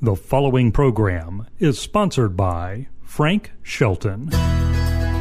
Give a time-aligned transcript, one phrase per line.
[0.00, 4.30] The following program is sponsored by Frank Shelton.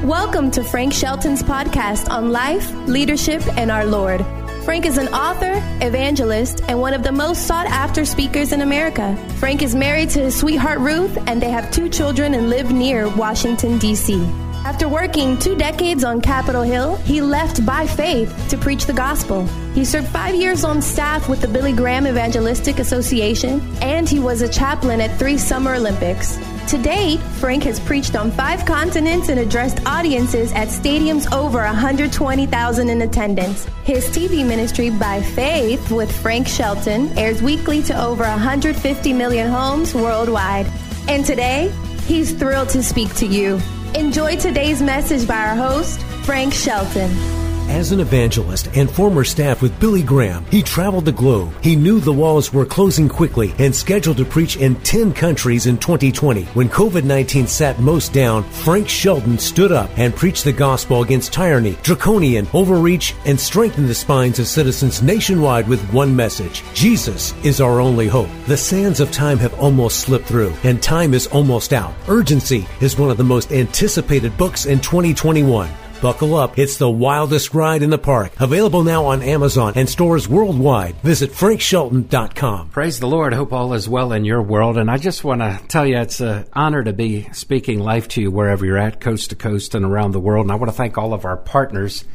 [0.04, 4.24] Welcome to Frank Shelton's podcast on life, leadership, and our Lord.
[4.66, 5.54] Frank is an author,
[5.84, 9.18] evangelist, and one of the most sought after speakers in America.
[9.40, 13.10] Frank is married to his sweetheart Ruth, and they have two children and live near
[13.16, 14.20] Washington, D.C.
[14.68, 19.46] After working two decades on Capitol Hill, he left by faith to preach the gospel.
[19.74, 24.42] He served five years on staff with the Billy Graham Evangelistic Association, and he was
[24.42, 26.38] a chaplain at three Summer Olympics.
[26.68, 32.90] To date, Frank has preached on five continents and addressed audiences at stadiums over 120,000
[32.90, 33.64] in attendance.
[33.86, 39.96] His TV ministry, By Faith with Frank Shelton, airs weekly to over 150 million homes
[39.96, 40.68] worldwide.
[41.08, 41.72] And today,
[42.06, 43.62] he's thrilled to speak to you.
[43.96, 47.37] Enjoy today's message by our host, Frank Shelton.
[47.70, 51.54] As an evangelist and former staff with Billy Graham, he traveled the globe.
[51.62, 55.78] He knew the walls were closing quickly and scheduled to preach in 10 countries in
[55.78, 56.46] 2020.
[56.46, 61.34] When COVID 19 sat most down, Frank Shelton stood up and preached the gospel against
[61.34, 67.60] tyranny, draconian, overreach, and strengthened the spines of citizens nationwide with one message Jesus is
[67.60, 68.30] our only hope.
[68.48, 71.94] The sands of time have almost slipped through, and time is almost out.
[72.08, 75.70] Urgency is one of the most anticipated books in 2021.
[76.02, 76.60] Buckle up.
[76.60, 78.32] It's the wildest ride in the park.
[78.40, 80.96] Available now on Amazon and stores worldwide.
[80.98, 82.70] Visit frankshelton.com.
[82.70, 83.34] Praise the Lord.
[83.34, 84.78] Hope all is well in your world.
[84.78, 88.22] And I just want to tell you it's an honor to be speaking life to
[88.22, 90.46] you wherever you're at, coast to coast and around the world.
[90.46, 92.06] And I want to thank all of our partners.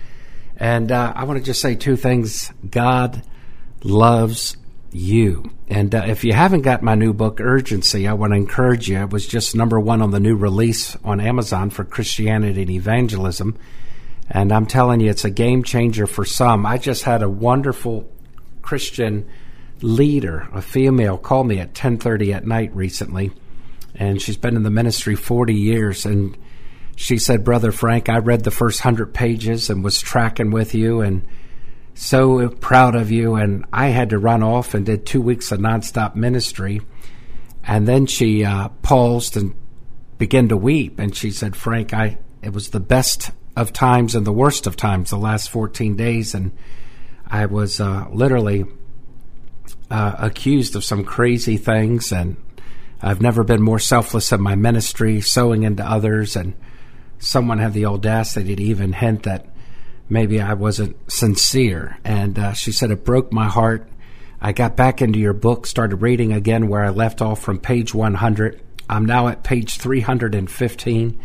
[0.57, 2.53] And uh, I want to just say two things.
[2.71, 3.23] God
[3.83, 4.57] loves
[4.93, 5.51] you.
[5.73, 8.99] And uh, if you haven't got my new book, Urgency, I want to encourage you.
[8.99, 13.57] It was just number one on the new release on Amazon for Christianity and Evangelism.
[14.29, 16.67] And I'm telling you, it's a game changer for some.
[16.67, 18.07] I just had a wonderful
[18.61, 19.27] Christian
[19.81, 23.33] leader, a female, call me at 10:30 at night recently,
[23.95, 26.05] and she's been in the ministry 40 years.
[26.05, 26.37] And
[26.97, 31.01] she said, "Brother Frank, I read the first hundred pages and was tracking with you,
[31.01, 31.23] and."
[31.95, 33.35] So proud of you.
[33.35, 36.81] And I had to run off and did two weeks of nonstop ministry.
[37.65, 39.55] And then she uh, paused and
[40.19, 40.99] began to weep.
[40.99, 44.77] And she said, Frank, I it was the best of times and the worst of
[44.77, 46.35] times the last 14 days.
[46.35, 46.53] And
[47.27, 48.65] I was uh, literally
[49.91, 52.13] uh, accused of some crazy things.
[52.13, 52.37] And
[53.01, 56.35] I've never been more selfless in my ministry, sowing into others.
[56.35, 56.55] And
[57.19, 59.47] someone had the audacity to even hint that
[60.13, 61.99] maybe I wasn't sincere.
[62.05, 63.89] And uh, she said, It broke my heart.
[64.41, 67.95] I got back into your book, started reading again where I left off from page
[67.95, 68.61] 100.
[68.91, 71.21] I'm now at page 315.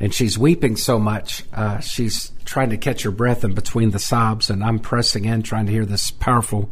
[0.00, 1.42] And she's weeping so much.
[1.52, 4.50] Uh, she's trying to catch her breath in between the sobs.
[4.50, 6.70] And I'm pressing in, trying to hear this powerful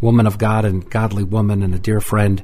[0.00, 2.42] woman of God and godly woman and a dear friend.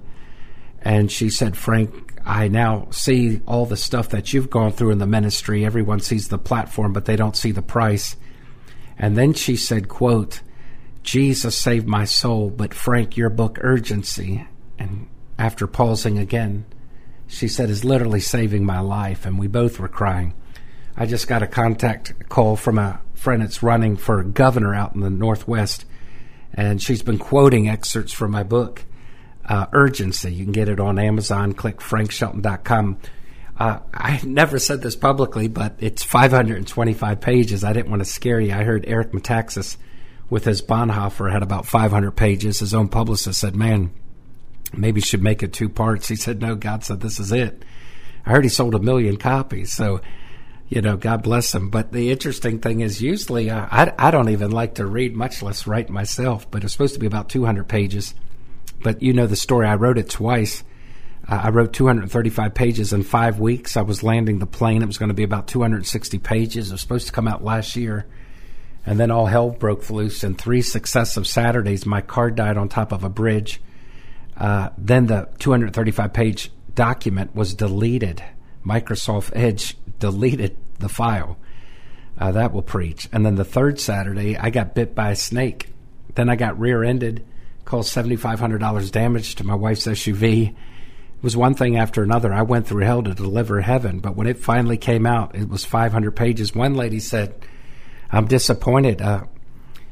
[0.83, 4.99] And she said, Frank, I now see all the stuff that you've gone through in
[4.99, 5.65] the ministry.
[5.65, 8.17] Everyone sees the platform, but they don't see the price.
[8.99, 10.41] And then she said, quote,
[11.03, 14.47] Jesus saved my soul, but Frank, your book Urgency,
[14.79, 16.65] and after pausing again,
[17.27, 19.25] she said, is literally saving my life.
[19.25, 20.35] And we both were crying.
[20.97, 25.01] I just got a contact call from a friend that's running for governor out in
[25.01, 25.87] the Northwest,
[26.53, 28.85] and she's been quoting excerpts from my book
[29.47, 30.33] uh, urgency.
[30.33, 31.53] You can get it on Amazon.
[31.53, 32.99] Click frankshelton.com.
[33.59, 37.65] Uh, I never said this publicly, but it's 525 pages.
[37.65, 38.53] I didn't want to scare you.
[38.53, 39.77] I heard Eric Metaxas
[40.31, 42.61] with his Bonhoeffer had about 500 pages.
[42.61, 43.91] His own publicist said, "Man,
[44.75, 47.65] maybe you should make it two parts." He said, "No, God said this is it."
[48.25, 50.01] I heard he sold a million copies, so
[50.73, 51.69] you know, God bless him.
[51.69, 55.43] But the interesting thing is, usually uh, I, I don't even like to read, much
[55.43, 56.51] less write myself.
[56.51, 58.15] But it's supposed to be about 200 pages.
[58.83, 59.67] But you know the story.
[59.67, 60.65] I wrote it twice.
[61.29, 63.77] Uh, I wrote 235 pages in five weeks.
[63.77, 64.83] I was landing the plane.
[64.83, 66.71] It was going to be about 260 pages.
[66.71, 68.07] It was supposed to come out last year.
[68.85, 70.25] And then all hell broke loose.
[70.25, 73.61] And three successive Saturdays, my car died on top of a bridge.
[74.37, 78.23] Uh, then the 235 page document was deleted.
[78.67, 81.39] Microsoft Edge deleted the file.
[82.19, 83.09] Uh, that will preach.
[83.13, 85.69] And then the third Saturday, I got bit by a snake.
[86.15, 87.25] Then I got rear ended
[87.65, 90.49] caused $7,500 damage to my wife's SUV.
[90.51, 92.33] It was one thing after another.
[92.33, 95.65] I went through hell to deliver heaven, but when it finally came out, it was
[95.65, 96.55] 500 pages.
[96.55, 97.35] One lady said,
[98.11, 99.01] I'm disappointed.
[99.01, 99.25] Uh,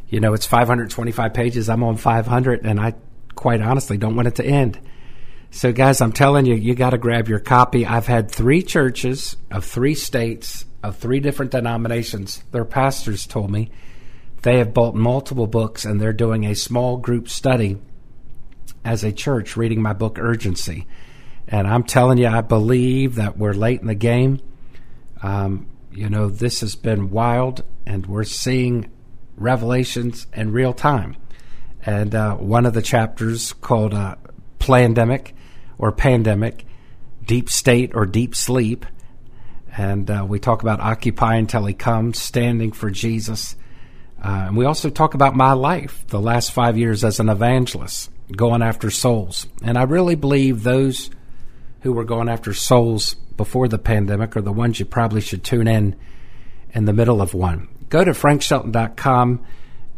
[0.08, 1.68] you know, it's 525 pages.
[1.68, 2.94] I'm on 500, and I
[3.34, 4.78] quite honestly don't want it to end.
[5.52, 7.86] So, guys, I'm telling you, you got to grab your copy.
[7.86, 12.42] I've had three churches of three states, of three different denominations.
[12.50, 13.70] Their pastors told me
[14.42, 17.78] they have bought multiple books and they're doing a small group study
[18.84, 20.86] as a church reading my book Urgency.
[21.46, 24.40] And I'm telling you, I believe that we're late in the game.
[25.22, 28.90] Um, you know, this has been wild, and we're seeing
[29.36, 31.16] revelations in real time.
[31.84, 34.16] And uh, one of the chapters called uh,
[34.58, 35.32] Plandemic
[35.78, 36.64] or Pandemic,
[37.24, 38.86] Deep State or Deep Sleep.
[39.76, 43.56] And uh, we talk about Occupy until He comes, standing for Jesus.
[44.22, 48.10] Uh, and we also talk about my life, the last five years as an evangelist,
[48.36, 49.46] going after souls.
[49.62, 51.10] And I really believe those
[51.80, 55.66] who were going after souls before the pandemic are the ones you probably should tune
[55.66, 55.96] in
[56.74, 57.68] in the middle of one.
[57.88, 59.44] Go to frankshelton.com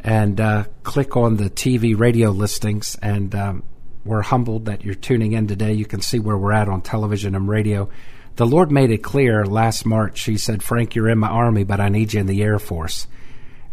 [0.01, 2.97] and uh, click on the TV radio listings.
[3.03, 3.63] And um,
[4.05, 5.73] we're humbled that you're tuning in today.
[5.73, 7.89] You can see where we're at on television and radio.
[8.37, 10.23] The Lord made it clear last March.
[10.23, 13.07] He said, Frank, you're in my army, but I need you in the Air Force.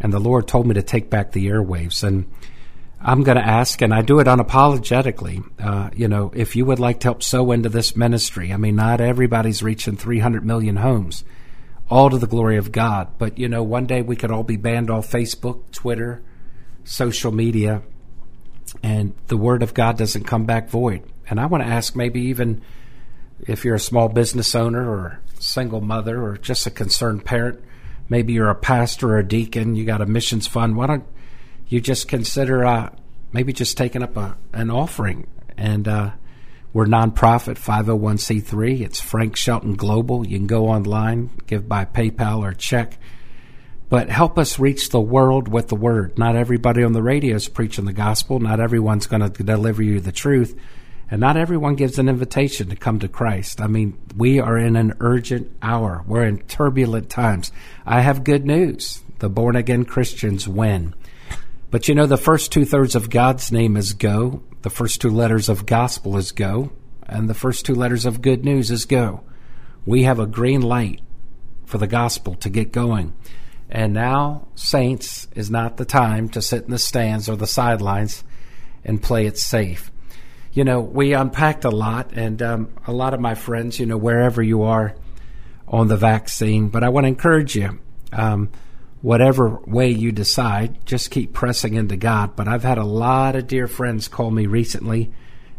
[0.00, 2.02] And the Lord told me to take back the airwaves.
[2.02, 2.30] And
[3.00, 5.42] I'm going to ask, and I do it unapologetically.
[5.58, 8.76] Uh, you know, if you would like to help sow into this ministry, I mean,
[8.76, 11.24] not everybody's reaching 300 million homes,
[11.88, 13.08] all to the glory of God.
[13.18, 16.22] But you know, one day we could all be banned off Facebook, Twitter,
[16.84, 17.82] social media,
[18.82, 21.02] and the word of God doesn't come back void.
[21.28, 22.62] And I want to ask, maybe even
[23.40, 27.62] if you're a small business owner or single mother or just a concerned parent,
[28.10, 30.76] maybe you're a pastor or a deacon, you got a missions fund.
[30.76, 31.06] Why don't
[31.68, 32.90] you just consider uh,
[33.32, 35.26] maybe just taking up a, an offering.
[35.56, 36.10] And uh,
[36.72, 38.80] we're nonprofit 501c3.
[38.80, 40.26] It's Frank Shelton Global.
[40.26, 42.98] You can go online, give by PayPal or check.
[43.88, 46.18] But help us reach the world with the word.
[46.18, 48.38] Not everybody on the radio is preaching the gospel.
[48.38, 50.58] Not everyone's going to deliver you the truth.
[51.10, 53.60] And not everyone gives an invitation to come to Christ.
[53.60, 56.04] I mean, we are in an urgent hour.
[56.06, 57.50] We're in turbulent times.
[57.84, 59.02] I have good news.
[59.18, 60.94] The born again Christians win.
[61.70, 64.42] But you know, the first two thirds of God's name is go.
[64.62, 66.70] The first two letters of gospel is go.
[67.02, 69.24] And the first two letters of good news is go.
[69.84, 71.00] We have a green light
[71.64, 73.14] for the gospel to get going.
[73.68, 78.22] And now, saints, is not the time to sit in the stands or the sidelines
[78.84, 79.90] and play it safe.
[80.52, 83.96] You know, we unpacked a lot, and um, a lot of my friends, you know,
[83.96, 84.96] wherever you are
[85.68, 87.78] on the vaccine, but I want to encourage you.
[88.12, 88.50] Um,
[89.02, 92.36] whatever way you decide, just keep pressing into God.
[92.36, 95.12] But I've had a lot of dear friends call me recently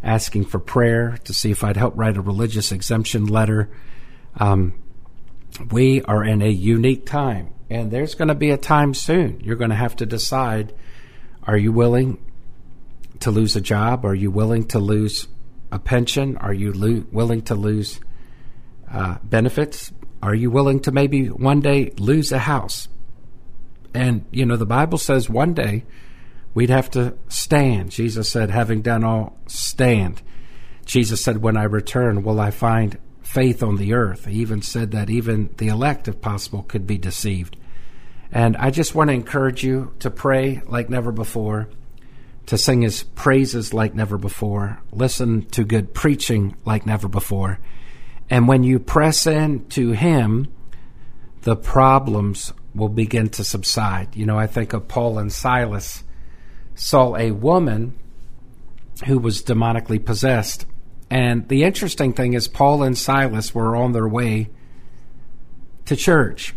[0.04, 3.70] asking for prayer to see if I'd help write a religious exemption letter.
[4.38, 4.82] Um,
[5.72, 9.40] we are in a unique time, and there's going to be a time soon.
[9.42, 10.74] You're going to have to decide
[11.44, 12.20] are you willing
[13.22, 14.06] to lose a job?
[14.06, 15.28] Are you willing to lose
[15.72, 16.38] a pension?
[16.38, 18.00] Are you lo- willing to lose
[18.92, 19.92] uh, benefits?
[20.22, 22.88] Are you willing to maybe one day lose a house?
[23.94, 25.84] And, you know, the Bible says one day
[26.54, 27.92] we'd have to stand.
[27.92, 30.22] Jesus said, having done all, stand.
[30.86, 34.26] Jesus said, when I return, will I find faith on the earth?
[34.26, 37.58] He even said that even the elect, if possible, could be deceived.
[38.32, 41.70] And I just want to encourage you to pray like never before,
[42.48, 47.60] to sing his praises like never before, listen to good preaching like never before.
[48.30, 50.48] And when you press in to him,
[51.42, 54.16] the problems will begin to subside.
[54.16, 56.04] You know, I think of Paul and Silas
[56.76, 57.98] saw a woman
[59.06, 60.66] who was demonically possessed.
[61.10, 64.50] And the interesting thing is, Paul and Silas were on their way
[65.86, 66.56] to church.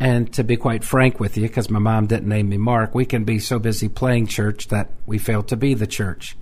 [0.00, 3.06] And to be quite frank with you, because my mom didn't name me Mark, we
[3.06, 6.36] can be so busy playing church that we fail to be the church.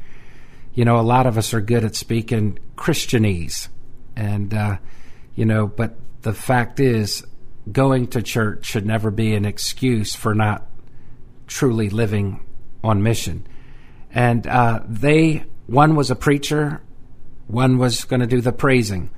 [0.74, 3.68] You know, a lot of us are good at speaking Christianese.
[4.16, 4.78] And, uh,
[5.34, 7.24] you know, but the fact is,
[7.70, 10.66] going to church should never be an excuse for not
[11.46, 12.44] truly living
[12.82, 13.46] on mission.
[14.10, 16.82] And uh, they, one was a preacher,
[17.46, 19.10] one was going to do the praising,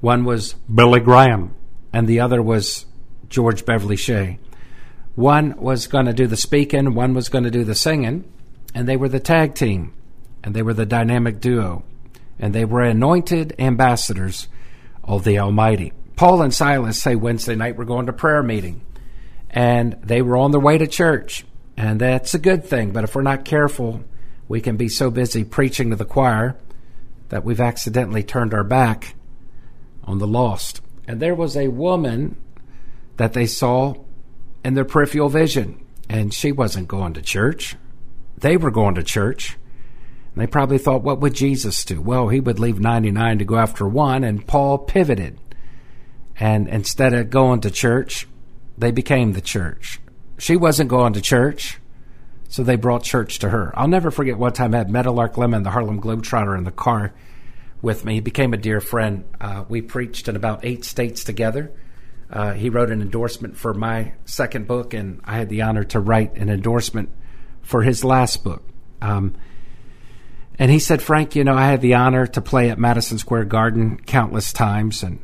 [0.00, 1.54] one was Billy Graham,
[1.92, 2.86] and the other was
[3.30, 4.38] George Beverly Shea.
[5.14, 8.30] One was going to do the speaking, one was going to do the singing,
[8.74, 9.94] and they were the tag team,
[10.44, 11.84] and they were the dynamic duo,
[12.38, 14.48] and they were anointed ambassadors
[15.02, 15.92] of the Almighty.
[16.16, 18.82] Paul and Silas say Wednesday night we're going to prayer meeting.
[19.48, 21.46] And they were on their way to church.
[21.76, 22.92] And that's a good thing.
[22.92, 24.04] But if we're not careful,
[24.46, 26.56] we can be so busy preaching to the choir
[27.30, 29.14] that we've accidentally turned our back
[30.04, 30.82] on the lost.
[31.08, 32.36] And there was a woman
[33.20, 33.92] that they saw
[34.64, 35.84] in their peripheral vision.
[36.08, 37.76] And she wasn't going to church.
[38.38, 39.58] They were going to church.
[40.32, 42.00] And they probably thought, what would Jesus do?
[42.00, 44.24] Well, he would leave 99 to go after one.
[44.24, 45.38] And Paul pivoted.
[46.36, 48.26] And instead of going to church,
[48.78, 50.00] they became the church.
[50.38, 51.78] She wasn't going to church,
[52.48, 53.78] So they brought church to her.
[53.78, 57.12] I'll never forget one time I had Meadowlark Lemon, the Harlem Globetrotter, in the car
[57.82, 58.14] with me.
[58.14, 59.24] He became a dear friend.
[59.38, 61.70] Uh, we preached in about eight states together.
[62.32, 66.00] Uh, he wrote an endorsement for my second book, and I had the honor to
[66.00, 67.10] write an endorsement
[67.62, 68.62] for his last book.
[69.02, 69.34] Um,
[70.58, 73.46] and he said, Frank, you know, I had the honor to play at Madison Square
[73.46, 75.18] Garden countless times, and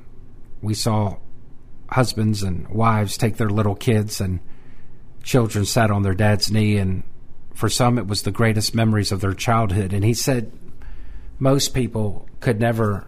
[0.63, 1.19] we saw
[1.91, 4.41] husbands and wives take their little kids, and
[5.23, 7.05] children sat on their dad's knee, and
[7.55, 9.93] for some, it was the greatest memories of their childhood.
[9.93, 10.51] And he said,
[11.39, 13.07] most people could never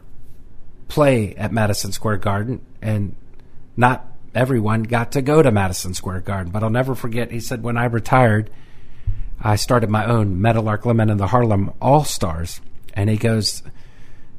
[0.87, 3.17] play at Madison Square Garden, and
[3.79, 4.05] not
[4.35, 6.53] everyone got to go to Madison Square Garden.
[6.53, 8.51] But I'll never forget, he said, when I retired,
[9.41, 12.61] I started my own Meadowlark Lemon and the Harlem All Stars.
[12.95, 13.63] And he goes,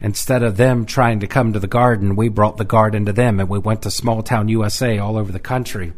[0.02, 3.40] instead of them trying to come to the garden, we brought the garden to them.
[3.40, 5.94] And we went to small town USA all over the country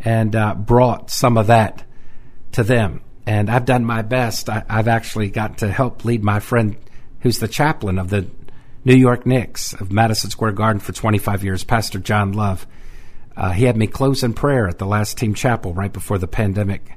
[0.00, 1.84] and uh, brought some of that
[2.52, 3.02] to them.
[3.26, 4.48] And I've done my best.
[4.48, 6.78] I, I've actually got to help lead my friend
[7.20, 8.22] who's the chaplain of the
[8.84, 12.66] New York Knicks of Madison Square Garden for 25 years, Pastor John Love.
[13.36, 16.26] Uh, he had me close in prayer at the last team chapel right before the
[16.26, 16.90] pandemic.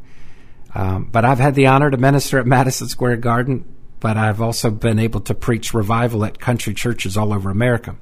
[0.74, 3.66] Um, but I've had the honor to minister at Madison Square Garden,
[4.00, 7.96] but I've also been able to preach revival at country churches all over America.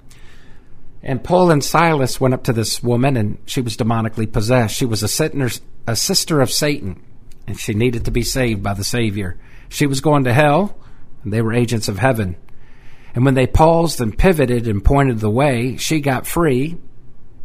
[1.04, 4.76] And Paul and Silas went up to this woman, and she was demonically possessed.
[4.76, 5.50] She was a,
[5.88, 7.02] a sister of Satan,
[7.48, 9.40] and she needed to be saved by the Savior.
[9.70, 10.78] She was going to hell,
[11.24, 12.38] and they were agents of heaven.
[13.14, 16.78] And when they paused and pivoted and pointed the way, she got free,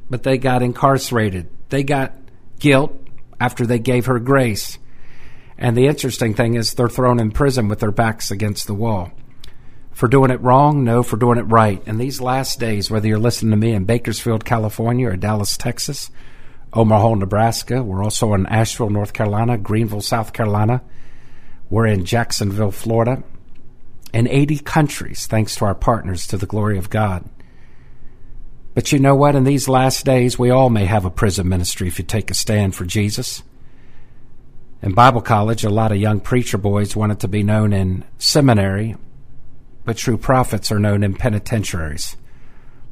[0.08, 1.48] but they got incarcerated.
[1.70, 2.14] They got
[2.60, 2.96] guilt
[3.40, 4.78] after they gave her grace.
[5.58, 9.10] And the interesting thing is, they're thrown in prison with their backs against the wall.
[9.92, 10.84] For doing it wrong?
[10.84, 11.82] No, for doing it right.
[11.86, 16.10] In these last days, whether you're listening to me in Bakersfield, California, or Dallas, Texas,
[16.74, 20.82] Omaha, Nebraska, we're also in Asheville, North Carolina, Greenville, South Carolina,
[21.70, 23.24] we're in Jacksonville, Florida,
[24.16, 27.28] in 80 countries, thanks to our partners, to the glory of God.
[28.72, 29.36] But you know what?
[29.36, 32.34] In these last days, we all may have a prison ministry if you take a
[32.34, 33.42] stand for Jesus.
[34.80, 38.96] In Bible college, a lot of young preacher boys wanted to be known in seminary,
[39.84, 42.16] but true prophets are known in penitentiaries.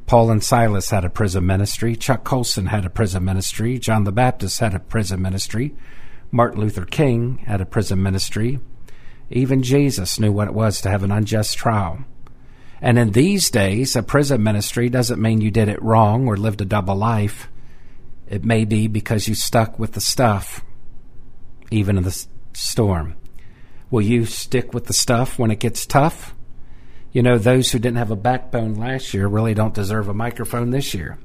[0.05, 1.95] Paul and Silas had a prison ministry.
[1.95, 3.79] Chuck Colson had a prison ministry.
[3.79, 5.73] John the Baptist had a prison ministry.
[6.31, 8.59] Martin Luther King had a prison ministry.
[9.29, 12.05] Even Jesus knew what it was to have an unjust trial.
[12.81, 16.61] And in these days, a prison ministry doesn't mean you did it wrong or lived
[16.61, 17.49] a double life.
[18.27, 20.63] It may be because you stuck with the stuff,
[21.71, 23.15] even in the storm.
[23.89, 26.35] Will you stick with the stuff when it gets tough?
[27.11, 30.71] You know, those who didn't have a backbone last year really don't deserve a microphone
[30.71, 31.17] this year.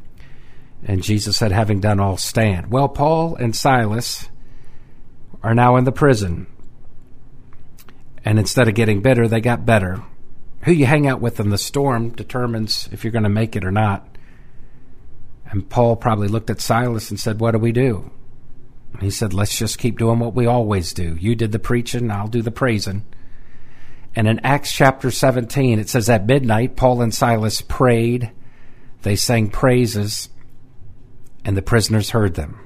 [0.85, 2.71] And Jesus said, having done all, stand.
[2.71, 4.29] Well, Paul and Silas
[5.43, 6.47] are now in the prison.
[8.25, 10.03] And instead of getting bitter, they got better.
[10.63, 13.65] Who you hang out with in the storm determines if you're going to make it
[13.65, 14.07] or not.
[15.47, 18.11] And Paul probably looked at Silas and said, What do we do?
[18.93, 21.17] And he said, Let's just keep doing what we always do.
[21.17, 23.05] You did the preaching, I'll do the praising.
[24.15, 28.31] And in Acts chapter 17, it says, At midnight, Paul and Silas prayed.
[29.03, 30.29] They sang praises,
[31.45, 32.61] and the prisoners heard them.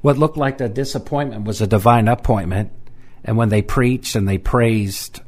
[0.00, 2.72] What looked like a disappointment was a divine appointment
[3.24, 5.20] and when they preached and they praised,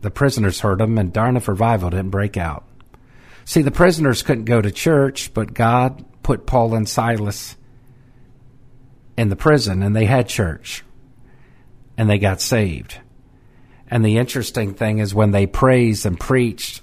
[0.00, 2.64] the prisoners heard them, and darn if revival didn't break out.
[3.44, 7.56] See, the prisoners couldn't go to church, but God put Paul and Silas
[9.16, 10.84] in the prison, and they had church,
[11.96, 12.98] and they got saved.
[13.88, 16.82] And the interesting thing is when they praised and preached,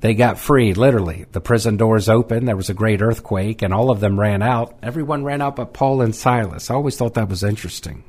[0.00, 1.26] they got free, literally.
[1.32, 4.78] The prison doors opened, there was a great earthquake, and all of them ran out.
[4.82, 6.70] Everyone ran out but Paul and Silas.
[6.70, 8.04] I always thought that was interesting.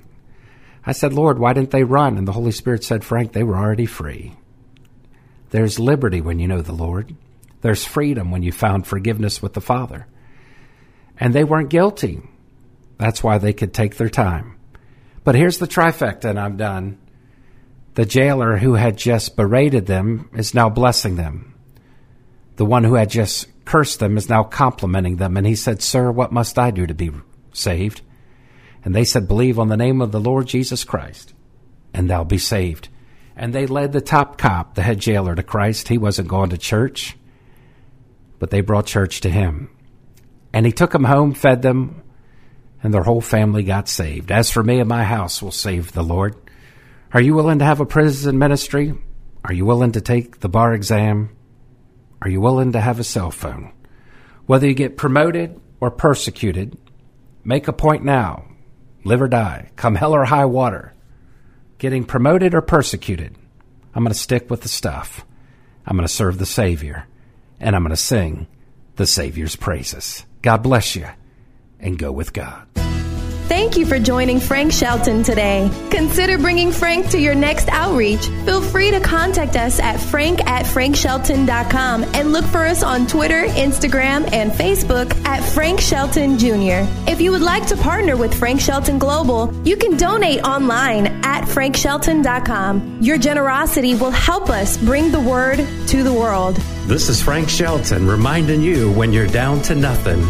[0.85, 2.17] I said, Lord, why didn't they run?
[2.17, 4.35] And the Holy Spirit said, Frank, they were already free.
[5.49, 7.15] There's liberty when you know the Lord.
[7.61, 10.05] There's freedom when you found forgiveness with the Father.
[11.19, 12.21] And they weren't guilty.
[12.97, 14.57] That's why they could take their time.
[15.23, 16.99] But here's the trifecta, and I'm done.
[17.95, 21.55] The jailer who had just berated them is now blessing them.
[22.57, 25.35] The one who had just cursed them is now complimenting them.
[25.35, 27.11] And he said, Sir, what must I do to be
[27.53, 28.01] saved?
[28.85, 31.33] And they said, Believe on the name of the Lord Jesus Christ,
[31.93, 32.87] and thou be saved.
[33.35, 35.87] And they led the top cop, the head jailer, to Christ.
[35.87, 37.17] He wasn't going to church,
[38.39, 39.69] but they brought church to him.
[40.53, 42.03] And he took them home, fed them,
[42.81, 44.31] and their whole family got saved.
[44.31, 46.35] As for me and my house, will save the Lord.
[47.11, 48.93] Are you willing to have a prison ministry?
[49.43, 51.35] Are you willing to take the bar exam?
[52.21, 53.73] Are you willing to have a cell phone?
[54.45, 56.77] Whether you get promoted or persecuted,
[57.43, 58.45] make a point now
[59.05, 60.93] live or die, come hell or high water,
[61.77, 63.35] getting promoted or persecuted,
[63.93, 65.25] I'm going to stick with the stuff.
[65.85, 67.07] I'm going to serve the Savior,
[67.59, 68.47] and I'm going to sing
[68.97, 70.25] the Savior's praises.
[70.41, 71.07] God bless you,
[71.79, 72.67] and go with God.
[73.47, 75.69] Thank you for joining Frank Shelton today.
[75.91, 78.25] Consider bringing Frank to your next outreach.
[78.43, 83.45] Feel free to contact us at frank at frankshelton.com and look for us on Twitter,
[83.49, 86.89] Instagram, and Facebook at Frank Shelton Jr.
[87.07, 91.43] If you would like to partner with Frank Shelton Global, you can donate online at
[91.43, 92.97] frankshelton.com.
[92.99, 95.57] Your generosity will help us bring the word
[95.89, 96.55] to the world.
[96.87, 100.21] This is Frank Shelton reminding you when you're down to nothing,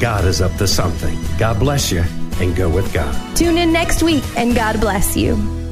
[0.00, 1.16] God is up to something.
[1.38, 2.02] God bless you
[2.40, 3.36] and go with God.
[3.36, 5.63] Tune in next week, and God bless you.